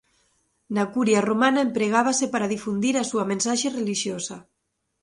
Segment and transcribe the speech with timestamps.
[0.75, 4.37] Na curia romana empregábase para difundir a súa mensaxe relixiosa.